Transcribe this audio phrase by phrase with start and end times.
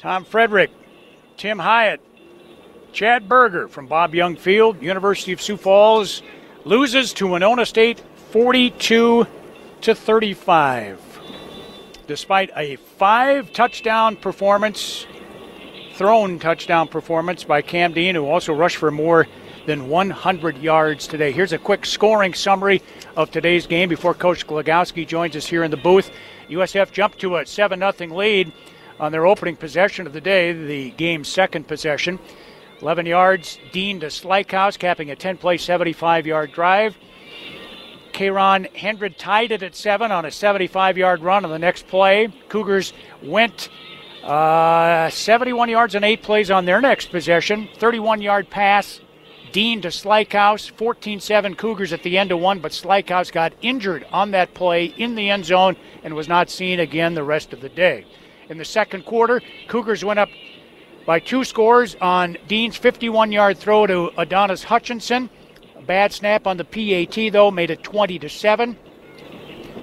[0.00, 0.70] Tom Frederick,
[1.36, 2.00] Tim Hyatt,
[2.90, 6.22] Chad Berger from Bob Young Field, University of Sioux Falls
[6.64, 9.26] loses to Winona State 42
[9.82, 11.20] to 35.
[12.06, 15.06] Despite a five touchdown performance,
[15.92, 19.26] thrown touchdown performance by Cam Dean, who also rushed for more
[19.66, 21.30] than 100 yards today.
[21.30, 22.80] Here's a quick scoring summary
[23.16, 26.10] of today's game before Coach Glogowski joins us here in the booth.
[26.48, 28.50] USF jumped to a 7 0 lead
[29.00, 32.18] on their opening possession of the day, the game's second possession.
[32.82, 36.96] 11 yards, Dean to Slykaus, capping a 10 play, 75 yard drive.
[38.12, 42.28] Kayron Hendred tied it at seven on a 75 yard run on the next play.
[42.48, 43.70] Cougars went
[44.22, 47.68] uh, 71 yards and eight plays on their next possession.
[47.78, 49.00] 31 yard pass.
[49.52, 54.06] Dean to Slykaus, 14 7 Cougars at the end of one, but Slykaus got injured
[54.12, 57.60] on that play in the end zone and was not seen again the rest of
[57.60, 58.06] the day.
[58.50, 60.28] In the second quarter, Cougars went up
[61.06, 65.30] by two scores on Dean's 51 yard throw to Adonis Hutchinson.
[65.76, 68.76] A bad snap on the PAT, though, made it 20 to 7.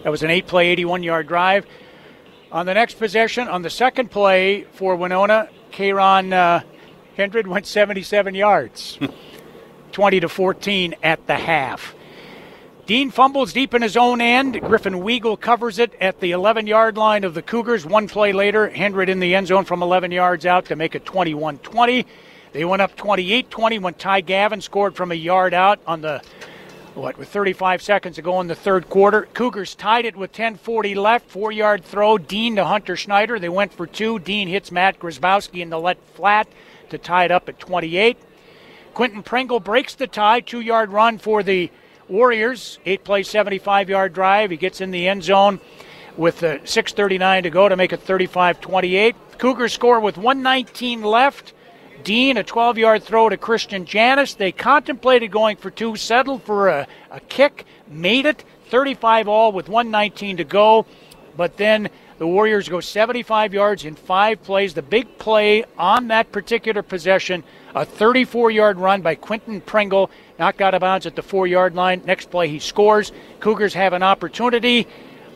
[0.03, 1.65] That was an eight play, 81 yard drive.
[2.51, 6.61] On the next possession, on the second play for Winona, Kayron uh,
[7.17, 8.99] Hendred went 77 yards,
[9.93, 11.95] 20 to 14 at the half.
[12.87, 14.61] Dean fumbles deep in his own end.
[14.61, 17.85] Griffin Weigel covers it at the 11 yard line of the Cougars.
[17.85, 21.03] One play later, Hendred in the end zone from 11 yards out to make it
[21.03, 22.05] 21 20.
[22.53, 26.21] They went up 28 20 when Ty Gavin scored from a yard out on the
[26.93, 29.27] what, with 35 seconds to go in the third quarter.
[29.33, 31.29] Cougars tied it with 10:40 left.
[31.29, 33.37] Four-yard throw, Dean to Hunter Schneider.
[33.37, 34.17] They went for two.
[34.17, 36.47] Dean hits Matt Grzybowski in the let flat
[36.89, 38.17] to tie it up at 28.
[38.93, 40.39] Quentin Pringle breaks the tie.
[40.39, 41.69] Two-yard run for the
[42.09, 42.79] Warriors.
[42.85, 44.51] Eight-play, 75-yard drive.
[44.51, 45.59] He gets in the end zone
[46.15, 49.15] with uh, 6:39 to go to make it 35-28.
[49.37, 51.53] Cougars score with 119 left.
[52.03, 54.33] Dean, a 12 yard throw to Christian Janis.
[54.33, 59.69] They contemplated going for two, settled for a, a kick, made it 35 all with
[59.69, 60.85] 119 to go.
[61.35, 64.73] But then the Warriors go 75 yards in five plays.
[64.73, 67.43] The big play on that particular possession,
[67.75, 70.09] a 34 yard run by Quinton Pringle,
[70.39, 72.01] knocked out of bounds at the four yard line.
[72.05, 73.11] Next play, he scores.
[73.39, 74.87] Cougars have an opportunity,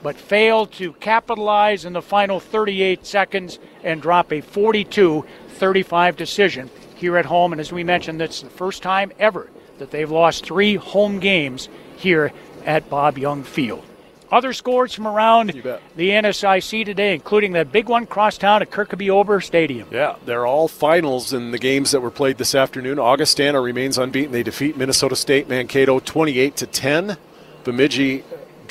[0.03, 6.69] but fail to capitalize in the final 38 seconds and drop a 42 35 decision
[6.95, 7.51] here at home.
[7.51, 11.69] And as we mentioned, that's the first time ever that they've lost three home games
[11.97, 12.31] here
[12.65, 13.83] at Bob Young Field.
[14.31, 19.41] Other scores from around the NSIC today, including that big one crosstown at Kirkeby Over
[19.41, 19.89] Stadium.
[19.91, 22.97] Yeah, they're all finals in the games that were played this afternoon.
[22.97, 24.31] Augustana remains unbeaten.
[24.31, 27.17] They defeat Minnesota State Mankato 28 to 10.
[27.65, 28.23] Bemidji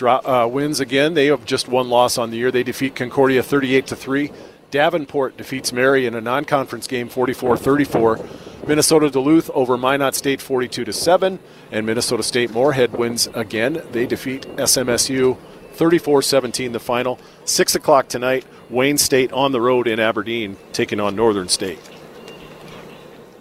[0.02, 1.12] uh, wins again.
[1.12, 2.50] They have just one loss on the year.
[2.50, 4.32] They defeat Concordia 38 to 3.
[4.70, 8.66] Davenport defeats Mary in a non-conference game 44-34.
[8.66, 11.38] Minnesota Duluth over Minot State 42 to 7
[11.72, 13.82] and Minnesota State Moorhead wins again.
[13.90, 15.36] They defeat SMSU
[15.80, 17.18] 34-17 the final.
[17.46, 21.78] 6 o'clock tonight, Wayne State on the road in Aberdeen taking on Northern State.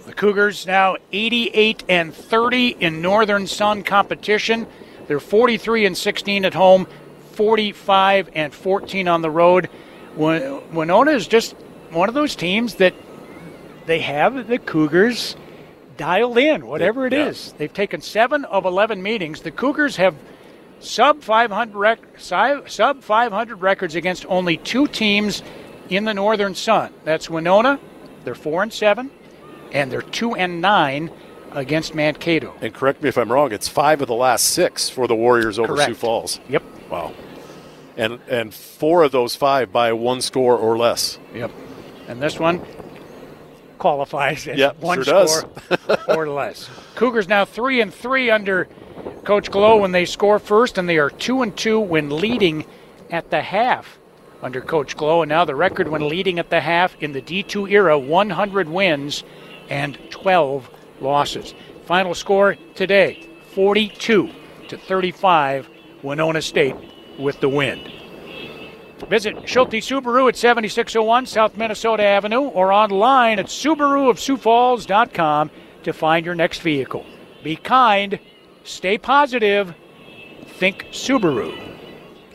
[0.06, 4.66] The Cougars now 88 and 30 in Northern Sun competition.
[5.08, 6.88] They're 43 and 16 at home,
[7.34, 9.70] 45 and 14 on the road.
[10.16, 11.56] Winona is just
[11.92, 12.94] one of those teams that
[13.86, 15.36] they have the Cougars
[15.98, 17.28] dialed in, whatever it yeah.
[17.28, 17.54] is.
[17.58, 19.42] They've taken seven of 11 meetings.
[19.42, 20.16] The Cougars have
[20.80, 25.44] sub 500 rec- sub 500 records against only two teams
[25.90, 26.94] in the Northern Sun.
[27.04, 27.80] That's Winona.
[28.24, 29.12] They're four and seven,
[29.72, 31.12] and they're two and nine
[31.52, 32.54] against Mankato.
[32.62, 33.52] And correct me if I'm wrong.
[33.52, 35.90] It's five of the last six for the Warriors over correct.
[35.90, 36.40] Sioux Falls.
[36.48, 36.64] Yep.
[36.90, 37.14] Wow
[38.00, 41.20] and and four of those five by one score or less.
[41.36, 41.52] Yep.
[42.08, 42.66] And this one
[43.78, 45.52] qualifies as yep, one sure score
[46.08, 46.70] or less.
[46.96, 48.68] Cougars now three and three under
[49.24, 52.66] Coach Glow when they score first, and they are two and two when leading
[53.10, 54.00] at the half
[54.42, 55.22] under Coach Glow.
[55.22, 59.24] And now the record when leading at the half in the D2 era 100 wins
[59.70, 60.70] and 12
[61.02, 61.54] losses.
[61.86, 64.30] Final score today 42
[64.68, 65.70] to 35,
[66.04, 66.76] Winona State
[67.18, 67.92] with the wind.
[69.08, 75.50] Visit Schulte Subaru at 7601 South Minnesota Avenue or online at SubaruofSiouxFalls.com
[75.84, 77.06] to find your next vehicle.
[77.44, 78.20] Be kind,
[78.70, 79.74] stay positive,
[80.46, 81.78] think Subaru.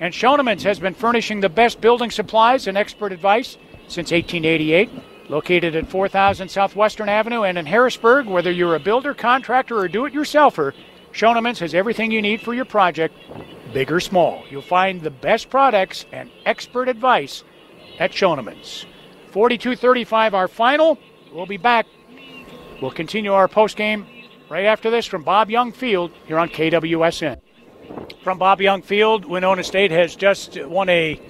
[0.00, 4.90] And Schoeneman's has been furnishing the best building supplies and expert advice since 1888.
[5.30, 10.04] Located at 4000 Southwestern Avenue and in Harrisburg, whether you're a builder, contractor, or do
[10.04, 10.74] it yourselfer,
[11.12, 13.14] Schoeneman's has everything you need for your project
[13.72, 14.44] big or small.
[14.50, 17.42] You'll find the best products and expert advice
[17.98, 18.86] at Schoeneman's.
[19.32, 20.98] 42 35, our final.
[21.32, 21.86] We'll be back.
[22.80, 24.06] We'll continue our post game
[24.48, 27.40] right after this from Bob Young Field here on KWSN.
[28.22, 31.20] From Bob Young Field, Winona State has just won a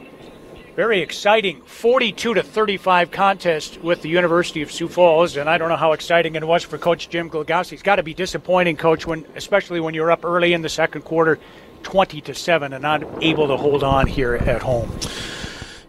[0.76, 5.69] very exciting 42 to 35 contest with the University of Sioux Falls, and I don't
[5.69, 7.75] know how exciting it was for Coach Jim Glogowski.
[7.75, 11.02] It's got to be disappointing, Coach, when especially when you're up early in the second
[11.02, 11.38] quarter,
[11.84, 14.90] 20 to seven, and not able to hold on here at home.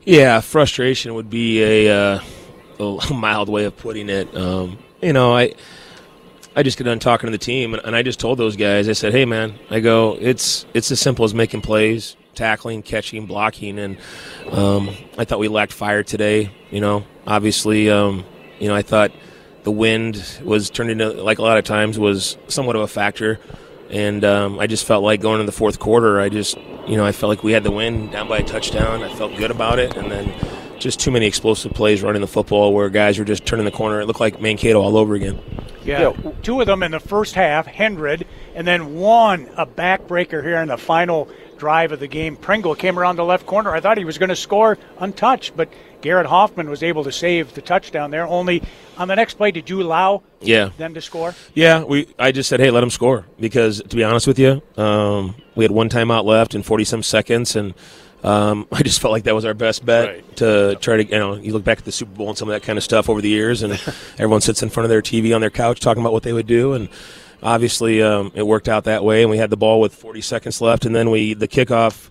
[0.03, 2.19] Yeah, frustration would be a, uh,
[2.79, 4.35] a mild way of putting it.
[4.35, 5.55] Um, you know, I.
[6.55, 8.87] I just got done talking to the team, and, and I just told those guys,
[8.87, 13.25] I said, "Hey, man, I go, it's it's as simple as making plays tackling, catching,
[13.25, 13.97] blocking, and
[14.51, 16.51] um, I thought we lacked fire today.
[16.69, 18.25] You know, obviously, um,
[18.59, 19.11] you know, I thought
[19.63, 23.39] the wind was turned into like a lot of times was somewhat of a factor,
[23.89, 27.05] and um, I just felt like going into the fourth quarter, I just, you know,
[27.05, 29.01] I felt like we had the win down by a touchdown.
[29.01, 30.33] I felt good about it, and then
[30.77, 34.01] just too many explosive plays running the football where guys were just turning the corner.
[34.01, 35.39] It looked like Mankato all over again.
[35.85, 36.31] Yeah, yeah.
[36.41, 40.69] two of them in the first half, Hendred, and then one a backbreaker here in
[40.69, 42.35] the final drive of the game.
[42.35, 43.71] Pringle came around the left corner.
[43.71, 45.69] I thought he was going to score untouched, but
[46.01, 48.27] Garrett Hoffman was able to save the touchdown there.
[48.27, 48.61] Only
[48.97, 50.69] on the next play, did you allow yeah.
[50.77, 51.33] them to score?
[51.53, 52.07] Yeah, we.
[52.19, 55.63] I just said, hey, let them score because to be honest with you, um, we
[55.63, 57.73] had one timeout left in forty some seconds, and
[58.25, 60.37] um, I just felt like that was our best bet right.
[60.37, 61.05] to try to.
[61.05, 62.83] You know, you look back at the Super Bowl and some of that kind of
[62.83, 63.73] stuff over the years, and
[64.17, 66.47] everyone sits in front of their TV on their couch talking about what they would
[66.47, 66.89] do, and
[67.43, 70.59] obviously um, it worked out that way, and we had the ball with 40 seconds
[70.59, 72.09] left, and then we the kickoff.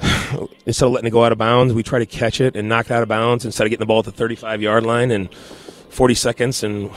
[0.66, 2.86] Instead of letting it go out of bounds, we try to catch it and knock
[2.86, 5.32] it out of bounds instead of getting the ball at the 35 yard line and
[5.34, 6.90] 40 seconds, and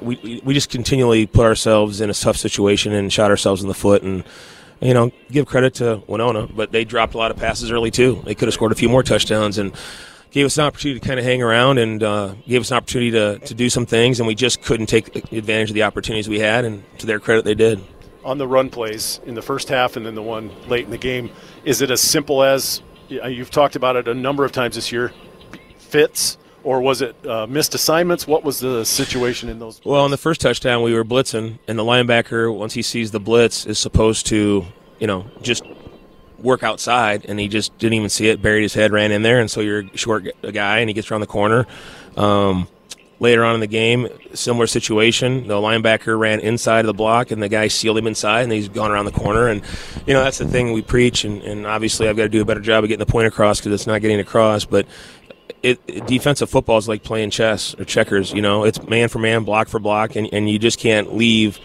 [0.00, 3.74] we we just continually put ourselves in a tough situation and shot ourselves in the
[3.74, 4.24] foot and
[4.80, 8.22] you know, give credit to Winona, but they dropped a lot of passes early too.
[8.24, 9.74] They could have scored a few more touchdowns, and
[10.34, 13.12] gave us an opportunity to kind of hang around and uh, gave us an opportunity
[13.12, 16.40] to, to do some things, and we just couldn't take advantage of the opportunities we
[16.40, 16.64] had.
[16.64, 17.80] And to their credit, they did.
[18.24, 20.98] On the run plays in the first half and then the one late in the
[20.98, 21.30] game,
[21.64, 25.12] is it as simple as you've talked about it a number of times this year?
[25.78, 28.26] Fits or was it uh, missed assignments?
[28.26, 29.78] What was the situation in those?
[29.78, 29.92] Plays?
[29.92, 33.20] Well, on the first touchdown, we were blitzing, and the linebacker, once he sees the
[33.20, 34.64] blitz, is supposed to,
[34.98, 35.64] you know, just
[36.38, 38.42] work outside, and he just didn't even see it.
[38.42, 41.10] Buried his head, ran in there, and so you're a short guy, and he gets
[41.10, 41.66] around the corner.
[42.16, 42.68] Um,
[43.20, 45.46] later on in the game, similar situation.
[45.46, 48.68] The linebacker ran inside of the block, and the guy sealed him inside, and he's
[48.68, 49.48] gone around the corner.
[49.48, 49.62] And
[50.06, 52.44] you know that's the thing we preach, and, and obviously I've got to do a
[52.44, 54.64] better job of getting the point across because it's not getting across.
[54.64, 54.86] But
[55.64, 58.32] it, it, defensive football is like playing chess or checkers.
[58.32, 61.58] You know, it's man for man, block for block, and, and you just can't leave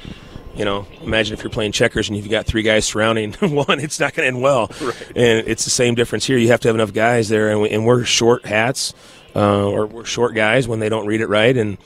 [0.56, 3.98] you know, imagine if you're playing checkers and you've got three guys surrounding one, it's
[3.98, 4.69] not going to end well.
[4.81, 5.12] Right.
[5.16, 6.38] And it's the same difference here.
[6.38, 8.94] You have to have enough guys there, and, we, and we're short hats,
[9.36, 11.56] uh, or we're short guys when they don't read it right.
[11.56, 11.78] And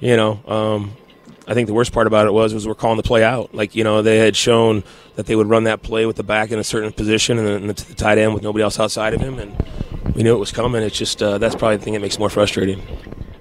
[0.00, 0.96] you know, um,
[1.46, 3.54] I think the worst part about it was was we're calling the play out.
[3.54, 4.84] Like you know, they had shown
[5.16, 7.84] that they would run that play with the back in a certain position and the,
[7.84, 9.56] the tight end with nobody else outside of him, and
[10.14, 10.82] we knew it was coming.
[10.82, 12.86] It's just uh, that's probably the thing that makes it more frustrating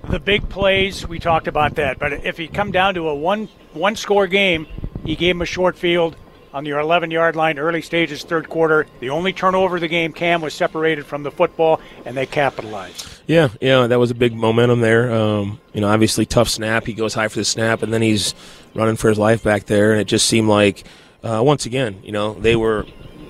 [0.09, 1.99] the big plays, we talked about that.
[1.99, 4.67] But if he come down to a one one score game,
[5.05, 6.15] you gave him a short field
[6.51, 8.87] on your 11 yard line, early stages, third quarter.
[8.99, 13.07] The only turnover of the game, Cam was separated from the football, and they capitalized.
[13.27, 15.11] Yeah, yeah, that was a big momentum there.
[15.11, 16.87] Um, you know, obviously tough snap.
[16.87, 18.33] He goes high for the snap, and then he's
[18.73, 20.85] running for his life back there, and it just seemed like
[21.23, 22.87] uh, once again, you know, they were,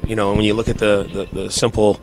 [0.07, 1.99] you know, when you look at the the, the simple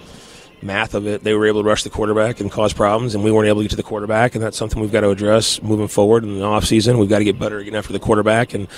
[0.62, 3.30] math of it, they were able to rush the quarterback and cause problems, and we
[3.30, 5.88] weren't able to get to the quarterback, and that's something we've got to address moving
[5.88, 6.98] forward in the offseason.
[6.98, 8.68] We've got to get better again after the quarterback, and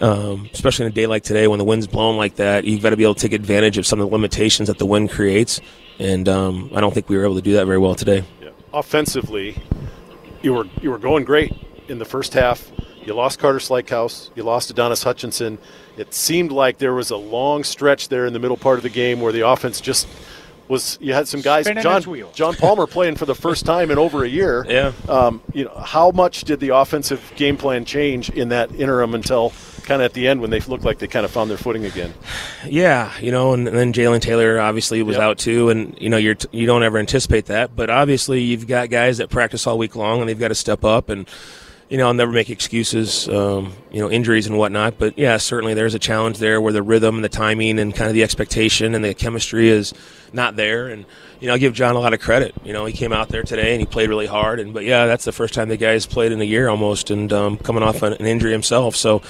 [0.00, 2.90] um, especially in a day like today when the wind's blowing like that, you've got
[2.90, 5.60] to be able to take advantage of some of the limitations that the wind creates,
[5.98, 8.24] and um, I don't think we were able to do that very well today.
[8.40, 8.50] Yeah.
[8.72, 9.56] Offensively,
[10.42, 11.52] you were you were going great
[11.88, 12.70] in the first half.
[13.04, 14.30] You lost Carter Slykehouse.
[14.36, 15.58] You lost Adonis Hutchinson.
[15.96, 18.90] It seemed like there was a long stretch there in the middle part of the
[18.90, 20.06] game where the offense just–
[20.72, 22.02] was you had some guys John
[22.32, 24.66] John Palmer playing for the first time in over a year.
[24.72, 24.92] Yeah.
[25.06, 29.52] Um, you know how much did the offensive game plan change in that interim until
[29.82, 31.84] kind of at the end when they looked like they kind of found their footing
[31.84, 32.14] again?
[32.66, 35.22] Yeah, you know, and, and then Jalen Taylor obviously was yep.
[35.22, 38.66] out too, and you know you're t- you don't ever anticipate that, but obviously you've
[38.66, 41.28] got guys that practice all week long and they've got to step up and
[41.92, 44.96] you know, I'll never make excuses, um, you know, injuries and whatnot.
[44.96, 48.08] But yeah, certainly there's a challenge there where the rhythm and the timing and kind
[48.08, 49.92] of the expectation and the chemistry is
[50.32, 50.88] not there.
[50.88, 51.04] And
[51.38, 52.54] you know, I give John a lot of credit.
[52.64, 54.58] You know, he came out there today and he played really hard.
[54.58, 57.30] And but yeah, that's the first time the guy's played in a year almost, and
[57.30, 58.96] um, coming off an, an injury himself.
[58.96, 59.20] So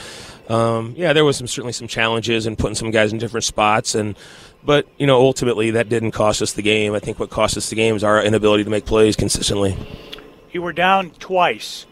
[0.49, 3.97] um, yeah, there was some certainly some challenges and putting some guys in different spots
[3.97, 4.17] and.
[4.65, 6.95] But you know, ultimately, that didn't cost us the game.
[6.95, 9.77] I think what cost us the game is our inability to make plays consistently.
[10.53, 11.87] You were down twice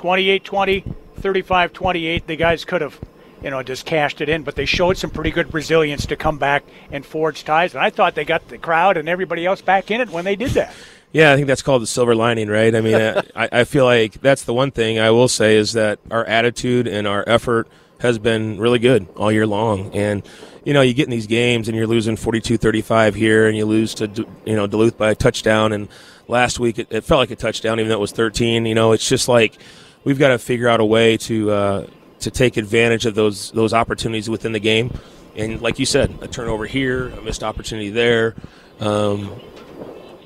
[0.00, 0.84] 28 20,
[1.16, 2.26] 35 28.
[2.26, 2.98] The guys could have,
[3.42, 6.38] you know, just cashed it in, but they showed some pretty good resilience to come
[6.38, 7.74] back and forge ties.
[7.74, 10.36] And I thought they got the crowd and everybody else back in it when they
[10.36, 10.74] did that.
[11.12, 12.74] Yeah, I think that's called the silver lining, right?
[12.74, 15.74] I mean, uh, I, I feel like that's the one thing I will say is
[15.74, 17.68] that our attitude and our effort
[18.00, 19.94] has been really good all year long.
[19.94, 20.26] And,
[20.64, 23.66] you know, you get in these games and you're losing 42 35 here and you
[23.66, 25.74] lose to, you know, Duluth by a touchdown.
[25.74, 25.90] And
[26.26, 28.64] last week it, it felt like a touchdown, even though it was 13.
[28.64, 29.58] You know, it's just like,
[30.04, 31.86] we've got to figure out a way to uh,
[32.20, 34.92] to take advantage of those those opportunities within the game.
[35.36, 38.34] And like you said, a turnover here, a missed opportunity there.
[38.80, 39.40] Um,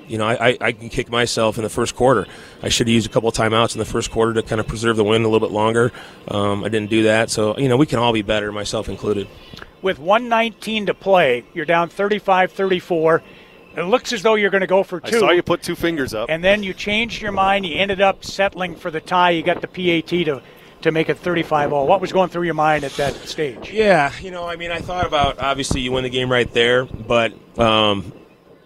[0.06, 2.26] you know, I, I, can kick myself in the first quarter.
[2.62, 4.66] I should have used a couple of timeouts in the first quarter to kind of
[4.66, 5.92] preserve the win a little bit longer.
[6.28, 7.30] Um, I didn't do that.
[7.30, 9.28] So, you know, we can all be better, myself included.
[9.82, 13.22] With 119 to play, you're down 35 34.
[13.76, 15.16] It looks as though you're going to go for two.
[15.16, 16.30] I saw you put two fingers up.
[16.30, 17.66] And then you changed your mind.
[17.66, 19.30] You ended up settling for the tie.
[19.30, 20.42] You got the PAT to
[20.82, 21.86] to make it 35 all.
[21.86, 23.70] What was going through your mind at that stage?
[23.70, 26.84] Yeah, you know, I mean, I thought about obviously you win the game right there,
[26.84, 28.12] but um,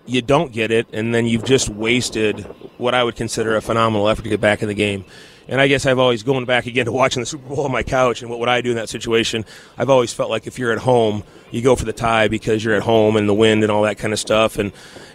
[0.05, 2.41] you don't get it, and then you've just wasted
[2.77, 5.05] what I would consider a phenomenal effort to get back in the game.
[5.49, 7.83] And I guess I've always going back again to watching the Super Bowl on my
[7.83, 9.47] couch and what would I do in that situation.
[9.79, 12.75] I've always felt like if you're at home, you go for the tie because you're
[12.75, 14.59] at home and the wind and all that kind of stuff.
[14.59, 14.73] And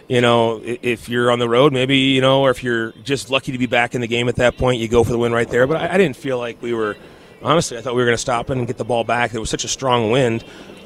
[0.08, 3.52] you know, if you're on the road, maybe you know, or if you're just lucky
[3.52, 5.48] to be back in the game at that point, you go for the win right
[5.48, 5.66] there.
[5.68, 6.96] But I, I didn't feel like we were.
[7.42, 9.30] Honestly, I thought we were going to stop and get the ball back.
[9.30, 10.44] There was such a strong wind.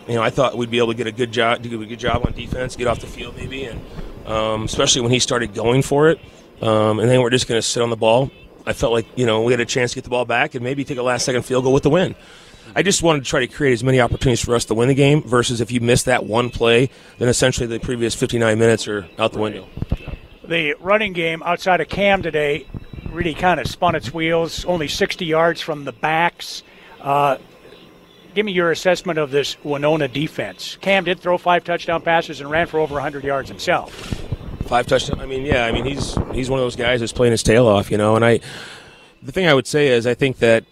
[0.09, 2.01] You know, I thought we'd be able to get a good job, do a good
[2.01, 3.81] job on defense, get off the field maybe, and
[4.27, 6.19] um, especially when he started going for it.
[6.61, 8.31] Um, and then we're just going to sit on the ball.
[8.69, 10.63] I felt like you know we had a chance to get the ball back and
[10.63, 12.15] maybe take a last second field goal with the win.
[12.77, 14.95] I just wanted to try to create as many opportunities for us to win the
[14.95, 19.09] game versus if you miss that one play, then essentially the previous 59 minutes are
[19.19, 19.67] out the window.
[20.47, 22.67] The running game outside of Cam today
[23.09, 26.63] really kind of spun its wheels, only 60 yards from the backs.
[27.01, 27.39] Uh,
[28.35, 30.77] give me your assessment of this Winona defense.
[30.83, 34.29] Cam did throw five touchdown passes and ran for over 100 yards himself
[34.69, 35.21] five touchdowns.
[35.21, 37.67] I mean, yeah, I mean he's he's one of those guys that's playing his tail
[37.67, 38.17] off, you know.
[38.17, 38.41] And I,
[39.23, 40.65] the thing I would say is, I think that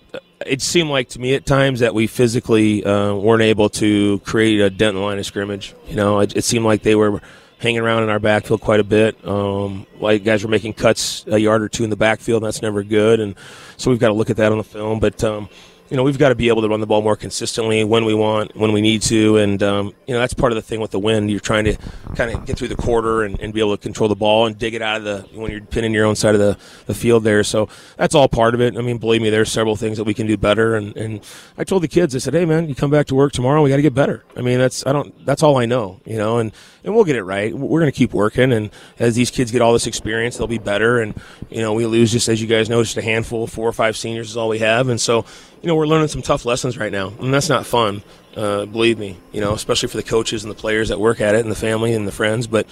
[0.45, 4.61] it seemed like to me at times that we physically uh, weren't able to create
[4.61, 5.75] a dent in the line of scrimmage.
[5.88, 7.21] You know, it, it seemed like they were
[7.59, 9.26] hanging around in our backfield quite a bit.
[9.26, 12.83] Um, like guys were making cuts a yard or two in the backfield, that's never
[12.83, 13.19] good.
[13.19, 13.35] And
[13.76, 15.00] so we've got to look at that on the film.
[15.00, 15.49] But um,
[15.90, 18.14] you know, we've got to be able to run the ball more consistently when we
[18.14, 20.90] want, when we need to, and um, you know that's part of the thing with
[20.90, 21.31] the wind.
[21.31, 21.76] You're trying to
[22.14, 24.59] kind of get through the quarter and, and, be able to control the ball and
[24.59, 27.25] dig it out of the when you're pinning your own side of the, the field
[27.25, 27.45] there.
[27.45, 28.76] So that's all part of it.
[28.76, 30.76] I mean, believe me, there's several things that we can do better.
[30.76, 31.21] And, and
[31.57, 33.71] I told the kids, I said, hey man, you come back to work tomorrow, we
[33.71, 34.25] got to get better.
[34.37, 36.52] I mean, that's I don't that's all I know, you know, and
[36.87, 37.52] and we'll get it right.
[37.52, 40.59] We're going to keep working, and as these kids get all this experience, they'll be
[40.59, 41.00] better.
[41.00, 43.73] And you know, we lose just as you guys know, just a handful, four or
[43.73, 45.26] five seniors is all we have, and so
[45.61, 48.02] you know, we're learning some tough lessons right now, and that's not fun.
[48.37, 51.35] Uh, believe me, you know, especially for the coaches and the players that work at
[51.35, 52.47] it, and the family and the friends.
[52.47, 52.66] But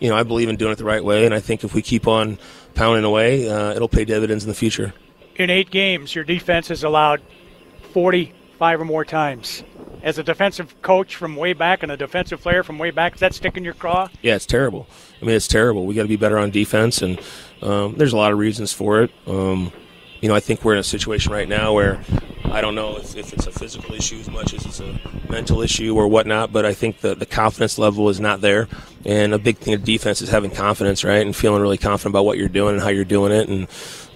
[0.00, 1.82] you know, I believe in doing it the right way, and I think if we
[1.82, 2.38] keep on
[2.74, 4.94] pounding away, uh, it'll pay dividends in the future.
[5.36, 7.20] In eight games, your defense has allowed
[7.92, 9.62] 45 or more times.
[10.02, 13.20] As a defensive coach from way back and a defensive player from way back, is
[13.20, 14.08] that sticking your craw?
[14.22, 14.86] Yeah, it's terrible.
[15.20, 15.86] I mean, it's terrible.
[15.86, 17.20] We got to be better on defense, and
[17.62, 19.10] um, there's a lot of reasons for it.
[19.26, 19.72] Um,
[20.20, 22.00] you know, I think we're in a situation right now where
[22.44, 24.98] I don't know if, if, it's a physical issue as much as it's a
[25.30, 28.68] mental issue or whatnot, but I think the, the confidence level is not there.
[29.04, 31.24] And a big thing of defense is having confidence, right?
[31.24, 33.48] And feeling really confident about what you're doing and how you're doing it.
[33.48, 33.68] And,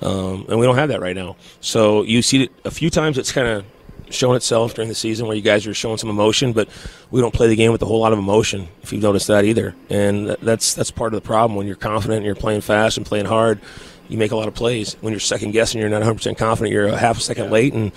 [0.03, 1.37] um, and we don't have that right now.
[1.61, 3.65] So you see it a few times it's kind of
[4.11, 6.69] shown itself during the season where you guys are showing some emotion, but
[7.11, 8.69] we don't play the game with a whole lot of emotion.
[8.83, 12.19] If you've noticed that either, and that's that's part of the problem when you're confident
[12.19, 13.61] and you're playing fast and playing hard
[14.09, 14.95] you make a lot of plays.
[15.01, 16.73] When you're second guessing, you're not 100 percent confident.
[16.73, 17.93] You're a half a second late, and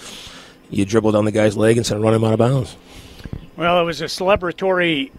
[0.70, 2.76] you dribble down the guy's leg instead of running him out of bounds.
[3.56, 5.12] Well, it was a celebratory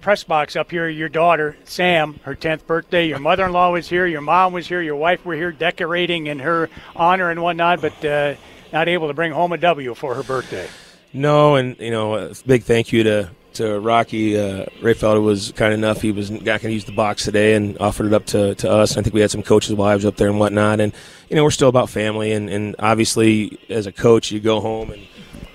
[0.00, 0.88] press box up here.
[0.88, 3.08] Your daughter, Sam, her 10th birthday.
[3.08, 4.06] Your mother in law was here.
[4.06, 4.80] Your mom was here.
[4.80, 8.34] Your wife were here decorating in her honor and whatnot, but uh,
[8.72, 10.68] not able to bring home a W for her birthday.
[11.12, 14.38] No, and, you know, a big thank you to to Rocky.
[14.38, 16.02] Uh, Ray Felder was kind enough.
[16.02, 18.70] He was not going to use the box today and offered it up to, to
[18.70, 18.98] us.
[18.98, 20.78] I think we had some coaches' wives up there and whatnot.
[20.78, 20.92] And,
[21.30, 22.32] you know, we're still about family.
[22.32, 25.00] And, and obviously, as a coach, you go home and,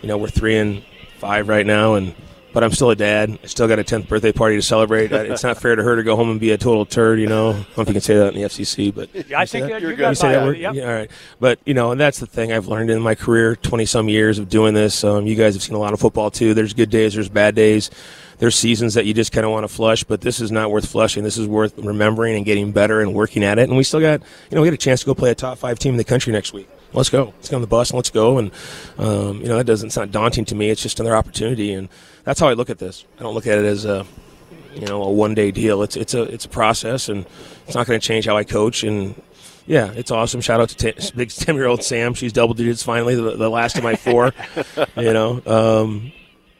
[0.01, 0.83] you know, we're three and
[1.19, 1.93] five right now.
[1.93, 2.15] And,
[2.53, 3.39] but I'm still a dad.
[3.43, 5.11] I still got a 10th birthday party to celebrate.
[5.11, 7.49] it's not fair to her to go home and be a total turd, you know.
[7.49, 9.67] I don't know if you can say that in the FCC, but yeah, I think
[9.67, 9.81] that?
[9.81, 10.09] you're you good.
[10.09, 10.57] you say that word?
[10.57, 10.75] Yep.
[10.75, 11.11] Yeah, all right.
[11.39, 14.39] But you know, and that's the thing I've learned in my career, twenty some years
[14.39, 15.03] of doing this.
[15.03, 16.53] Um, you guys have seen a lot of football too.
[16.53, 17.89] There's good days, there's bad days,
[18.39, 20.03] there's seasons that you just kind of want to flush.
[20.03, 21.23] But this is not worth flushing.
[21.23, 23.69] This is worth remembering and getting better and working at it.
[23.69, 25.57] And we still got, you know, we got a chance to go play a top
[25.57, 26.69] five team in the country next week.
[26.93, 27.25] Let's go.
[27.25, 28.37] Let's get on the bus and let's go.
[28.37, 28.51] And
[28.97, 29.91] um, you know, that doesn't.
[29.91, 30.69] sound daunting to me.
[30.69, 31.89] It's just another opportunity, and
[32.23, 33.05] that's how I look at this.
[33.17, 34.05] I don't look at it as a
[34.73, 35.83] you know a one day deal.
[35.83, 37.25] It's it's a it's a process, and
[37.65, 38.83] it's not going to change how I coach.
[38.83, 39.21] And
[39.65, 40.41] yeah, it's awesome.
[40.41, 42.13] Shout out to t- big ten year old Sam.
[42.13, 44.33] She's double digits finally, the, the last of my four.
[44.97, 46.11] you know, um,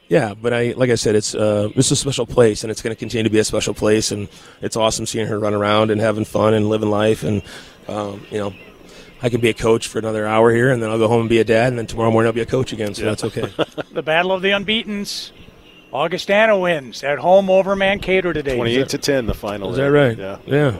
[0.07, 0.33] yeah.
[0.33, 2.99] But I like I said, it's uh, it's a special place, and it's going to
[2.99, 4.11] continue to be a special place.
[4.11, 4.29] And
[4.61, 7.23] it's awesome seeing her run around and having fun and living life.
[7.23, 7.41] And
[7.87, 8.53] um, you know,
[9.23, 11.29] I can be a coach for another hour here, and then I'll go home and
[11.29, 12.93] be a dad, and then tomorrow morning I'll be a coach again.
[12.95, 13.53] So that's okay.
[13.91, 15.31] The battle of the unbeatens.
[15.93, 18.55] Augustana wins at home over Mankato today.
[18.55, 19.71] 28 to 10, the final.
[19.71, 20.17] Is that right?
[20.17, 20.37] Yeah.
[20.45, 20.77] Yeah.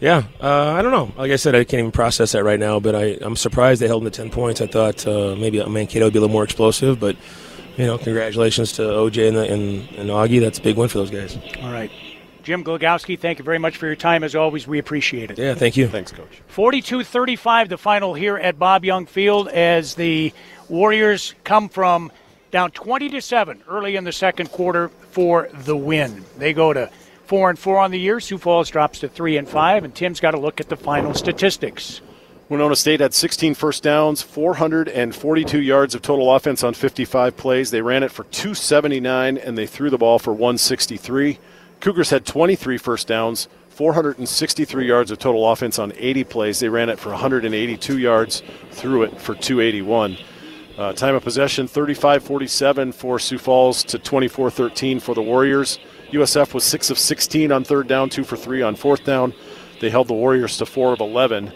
[0.00, 0.24] Yeah.
[0.40, 1.12] Uh, I don't know.
[1.16, 3.86] Like I said, I can't even process that right now, but I, I'm surprised they
[3.86, 4.60] held them to 10 points.
[4.60, 7.16] I thought uh, maybe Mankato would be a little more explosive, but,
[7.76, 10.40] you know, congratulations to OJ and, the, and, and Augie.
[10.40, 11.38] That's a big win for those guys.
[11.62, 11.90] All right.
[12.42, 14.24] Jim Glogowski, thank you very much for your time.
[14.24, 15.38] As always, we appreciate it.
[15.38, 15.88] Yeah, thank you.
[15.88, 16.42] Thanks, Coach.
[16.48, 20.32] 42 35, the final here at Bob Young Field as the
[20.68, 22.12] Warriors come from
[22.50, 26.24] down 20 to 7 early in the second quarter for the win.
[26.38, 26.90] They go to
[27.26, 28.20] 4 and 4 on the year.
[28.20, 31.14] Sioux Falls drops to 3 and 5, and Tim's got to look at the final
[31.14, 32.00] statistics.
[32.48, 37.70] Winona State had 16 first downs, 442 yards of total offense on 55 plays.
[37.70, 41.38] They ran it for 279 and they threw the ball for 163.
[41.80, 46.60] Cougars had 23 first downs, 463 yards of total offense on 80 plays.
[46.60, 50.18] They ran it for 182 yards, threw it for 281.
[50.76, 55.78] Uh, time of possession 35 47 for Sioux Falls to 24 13 for the Warriors.
[56.10, 59.32] USF was 6 of 16 on third down, 2 for 3 on fourth down.
[59.80, 61.52] They held the Warriors to 4 of 11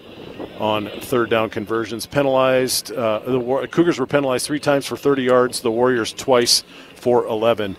[0.58, 2.06] on third down conversions.
[2.06, 6.64] Penalized, uh, the War- Cougars were penalized three times for 30 yards, the Warriors twice
[6.94, 7.76] for 11.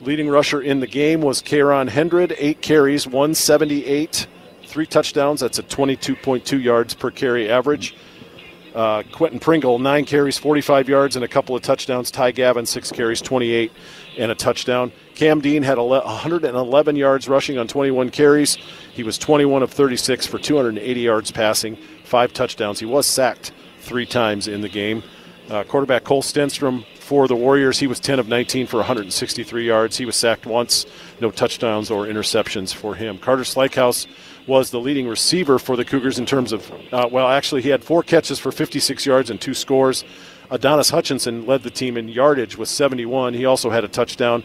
[0.00, 4.28] Leading rusher in the game was Karon Hendred, eight carries, 178,
[4.64, 5.40] three touchdowns.
[5.40, 7.96] That's a 22.2 yards per carry average.
[8.76, 12.12] Uh, Quentin Pringle, nine carries, 45 yards, and a couple of touchdowns.
[12.12, 13.72] Ty Gavin, six carries, 28,
[14.18, 14.92] and a touchdown.
[15.16, 18.56] Cam Dean had 111 yards rushing on 21 carries.
[18.92, 22.78] He was 21 of 36 for 280 yards passing, five touchdowns.
[22.78, 25.02] He was sacked three times in the game.
[25.50, 29.96] Uh, quarterback Cole Stenstrom for the Warriors, he was 10 of 19 for 163 yards.
[29.96, 30.84] He was sacked once,
[31.22, 33.16] no touchdowns or interceptions for him.
[33.16, 34.06] Carter Slykehouse
[34.46, 37.82] was the leading receiver for the Cougars in terms of, uh, well, actually, he had
[37.82, 40.04] four catches for 56 yards and two scores.
[40.50, 43.32] Adonis Hutchinson led the team in yardage with 71.
[43.32, 44.44] He also had a touchdown.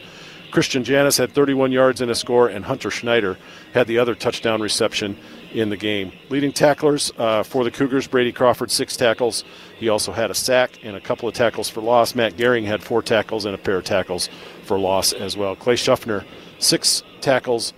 [0.51, 3.37] Christian Janis had 31 yards and a score, and Hunter Schneider
[3.73, 5.17] had the other touchdown reception
[5.53, 6.11] in the game.
[6.29, 9.43] Leading tacklers uh, for the Cougars, Brady Crawford, six tackles.
[9.77, 12.15] He also had a sack and a couple of tackles for loss.
[12.15, 14.29] Matt Gehring had four tackles and a pair of tackles
[14.63, 15.55] for loss as well.
[15.55, 16.25] Clay Schuffner,
[16.59, 17.73] six tackles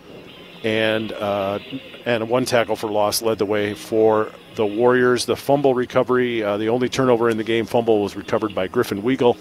[0.65, 1.59] and uh,
[2.05, 5.25] and one tackle for loss led the way for the Warriors.
[5.25, 9.01] The fumble recovery, uh, the only turnover in the game fumble was recovered by Griffin
[9.01, 9.37] Weigel.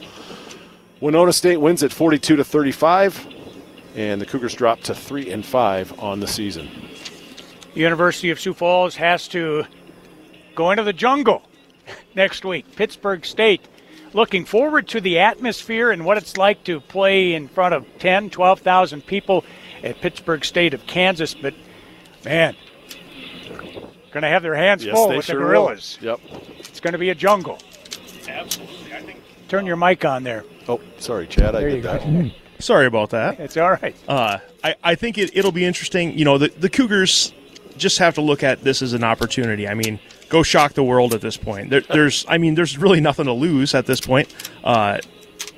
[1.01, 3.27] Winona State wins at 42 to 35,
[3.95, 6.69] and the Cougars drop to three and five on the season.
[7.75, 9.65] University of Sioux Falls has to
[10.55, 11.43] go into the jungle
[12.15, 12.77] next week.
[12.77, 13.61] Pittsburg State.
[14.13, 18.31] Looking forward to the atmosphere and what it's like to play in front of 10,
[18.31, 19.45] 12,000 people
[19.83, 21.35] at Pittsburg State of Kansas.
[21.35, 21.53] But,
[22.25, 22.55] man,
[24.13, 25.49] going to have their hands Yes, full with sure the will.
[25.49, 25.99] gorillas.
[26.01, 26.21] Yep.
[26.61, 27.59] It's going to be a jungle.
[28.29, 28.93] Absolutely.
[28.95, 30.45] I think Turn your mic on there.
[30.69, 31.57] Oh, sorry, Chad.
[31.57, 32.01] I There did you that.
[32.05, 32.31] go.
[32.61, 33.41] sorry about that.
[33.41, 33.97] It's all right.
[34.07, 36.17] Uh, I, I think it, it'll be interesting.
[36.17, 37.35] You know, the, the Cougars
[37.77, 39.69] just have to look at this as an opportunity.
[39.69, 41.71] I mean, go shock the world at this point.
[41.71, 44.35] There, there's, I mean, there's really nothing to lose at this point.
[44.63, 44.99] Uh,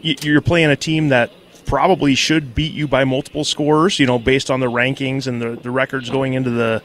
[0.01, 1.31] you, you're playing a team that
[1.67, 3.99] probably should beat you by multiple scores.
[3.99, 6.83] You know, based on the rankings and the, the records going into the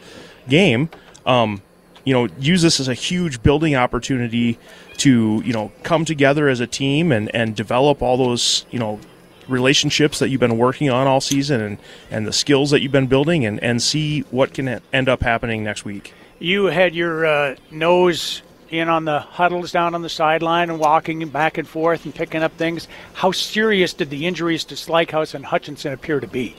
[0.47, 0.89] game.
[1.25, 1.61] Um,
[2.03, 4.57] you know, use this as a huge building opportunity
[4.97, 8.99] to you know come together as a team and and develop all those you know
[9.47, 11.77] relationships that you've been working on all season and,
[12.09, 15.63] and the skills that you've been building and, and see what can end up happening
[15.63, 16.13] next week.
[16.39, 21.27] You had your uh, nose in on the huddles down on the sideline and walking
[21.29, 22.87] back and forth and picking up things.
[23.13, 26.55] How serious did the injuries to Slykehouse and Hutchinson appear to be?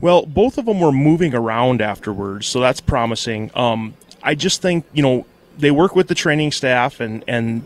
[0.00, 3.50] Well, both of them were moving around afterwards, so that's promising.
[3.54, 5.26] Um, I just think you know
[5.58, 7.64] they work with the training staff, and and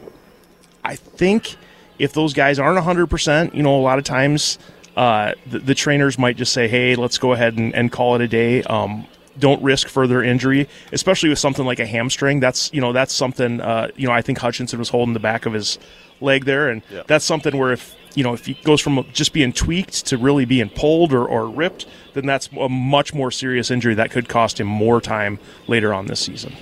[0.83, 1.57] I think
[1.99, 4.59] if those guys aren't 100%, you know, a lot of times
[4.97, 8.21] uh, the, the, trainers might just say, hey, let's go ahead and, and call it
[8.21, 8.63] a day.
[8.65, 9.07] Um,
[9.39, 12.41] don't risk further injury, especially with something like a hamstring.
[12.41, 15.47] That's you know that's something uh, you know I think Hutchinson was holding the back
[15.47, 15.79] of his
[16.21, 17.03] leg there, and yeah.
[17.07, 20.45] that's something where if you know if he goes from just being tweaked to really
[20.45, 24.61] being pulled or, or ripped, then that's a much more serious injury that could cost
[24.61, 26.55] him more time later on this season.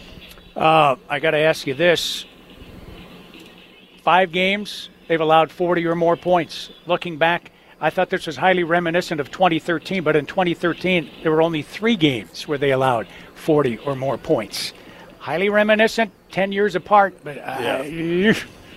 [0.54, 2.24] Uh, I got to ask you this:
[4.02, 6.70] five games, they've allowed 40 or more points.
[6.86, 11.42] Looking back, I thought this was highly reminiscent of 2013, but in 2013, there were
[11.42, 14.72] only three games where they allowed 40 or more points.
[15.18, 18.34] Highly reminiscent, 10 years apart, but uh, yeah.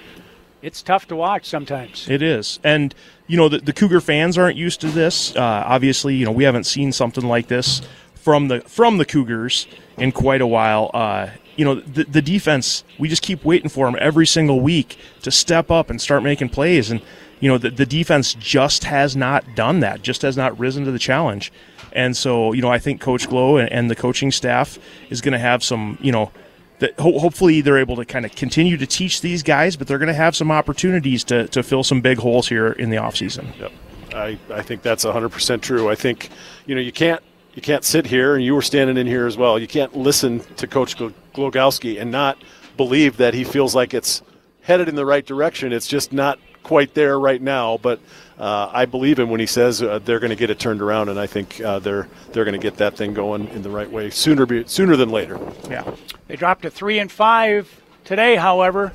[0.63, 2.09] it's tough to watch sometimes.
[2.09, 2.59] It is.
[2.63, 2.95] And,
[3.27, 5.35] you know, the, the Cougar fans aren't used to this.
[5.35, 7.83] Uh, obviously, you know, we haven't seen something like this
[8.15, 9.67] from the from the Cougars
[9.97, 10.89] in quite a while.
[10.95, 14.97] Uh, you know, the, the defense, we just keep waiting for them every single week
[15.21, 16.89] to step up and start making plays.
[16.89, 17.01] And,
[17.39, 20.91] you know, the, the defense just has not done that, just has not risen to
[20.91, 21.51] the challenge.
[21.91, 25.33] And so, you know, I think Coach Glow and, and the coaching staff is going
[25.33, 26.31] to have some, you know,
[26.79, 29.99] that ho- hopefully they're able to kind of continue to teach these guys, but they're
[29.99, 33.57] going to have some opportunities to, to fill some big holes here in the offseason.
[33.59, 33.71] Yep.
[34.15, 35.89] I, I think that's 100% true.
[35.89, 36.29] I think,
[36.65, 37.21] you know, you can't
[37.53, 39.59] you can't sit here, and you were standing in here as well.
[39.59, 40.95] You can't listen to Coach
[41.33, 42.37] Glogowski and not
[42.77, 44.21] believe that he feels like it's
[44.61, 45.73] headed in the right direction.
[45.73, 47.99] It's just not quite there right now, but
[48.39, 51.09] uh, I believe him when he says uh, they're going to get it turned around,
[51.09, 53.89] and I think uh, they're they're going to get that thing going in the right
[53.89, 55.39] way sooner be, sooner than later.
[55.69, 55.93] Yeah,
[56.27, 57.69] they dropped to three and five
[58.05, 58.93] today, however,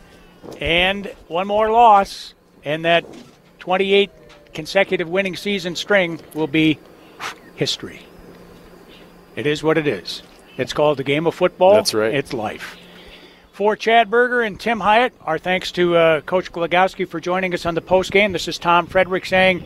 [0.61, 3.05] and one more loss, and that
[3.61, 4.11] 28
[4.55, 6.79] consecutive winning season string will be
[7.55, 8.03] history.
[9.37, 10.23] It is what it is.
[10.59, 11.75] It's called the game of football.
[11.75, 12.13] That's right.
[12.13, 12.77] It's life.
[13.53, 17.65] For Chad Berger and Tim Hyatt, our thanks to uh, Coach Glogowski for joining us
[17.65, 18.33] on the post game.
[18.33, 19.65] This is Tom Frederick saying,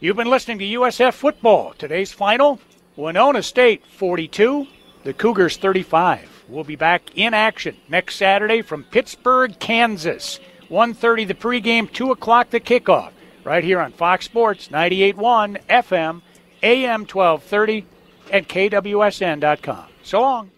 [0.00, 1.74] You've been listening to USF football.
[1.78, 2.60] Today's final
[2.96, 4.66] Winona State 42,
[5.04, 6.44] the Cougars 35.
[6.48, 10.40] We'll be back in action next Saturday from Pittsburg, Kansas.
[10.68, 13.12] 1.30 the pregame, 2 o'clock the kickoff,
[13.44, 16.22] right here on Fox Sports 98.1 FM,
[16.62, 17.84] AM 1230
[18.32, 19.91] at kwsn.com.
[20.02, 20.50] So long.